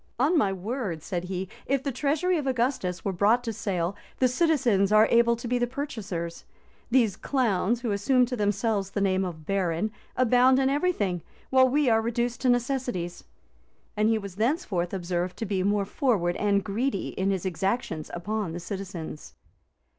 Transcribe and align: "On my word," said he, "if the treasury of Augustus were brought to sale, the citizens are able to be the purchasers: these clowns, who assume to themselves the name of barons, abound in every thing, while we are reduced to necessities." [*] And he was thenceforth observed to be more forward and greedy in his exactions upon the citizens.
"On 0.17 0.35
my 0.35 0.51
word," 0.51 1.03
said 1.03 1.25
he, 1.25 1.47
"if 1.67 1.83
the 1.83 1.91
treasury 1.91 2.35
of 2.39 2.47
Augustus 2.47 3.05
were 3.05 3.13
brought 3.13 3.43
to 3.43 3.53
sale, 3.53 3.95
the 4.17 4.27
citizens 4.27 4.91
are 4.91 5.07
able 5.11 5.35
to 5.35 5.47
be 5.47 5.59
the 5.59 5.67
purchasers: 5.67 6.43
these 6.89 7.15
clowns, 7.15 7.81
who 7.81 7.91
assume 7.91 8.25
to 8.25 8.35
themselves 8.35 8.89
the 8.89 8.99
name 8.99 9.23
of 9.23 9.45
barons, 9.45 9.91
abound 10.17 10.57
in 10.57 10.71
every 10.71 10.91
thing, 10.91 11.21
while 11.51 11.69
we 11.69 11.87
are 11.87 12.01
reduced 12.01 12.41
to 12.41 12.49
necessities." 12.49 13.25
[*] 13.59 13.95
And 13.95 14.09
he 14.09 14.17
was 14.17 14.37
thenceforth 14.37 14.91
observed 14.91 15.37
to 15.37 15.45
be 15.45 15.61
more 15.61 15.85
forward 15.85 16.35
and 16.37 16.63
greedy 16.63 17.09
in 17.09 17.29
his 17.29 17.45
exactions 17.45 18.09
upon 18.11 18.53
the 18.53 18.59
citizens. 18.59 19.35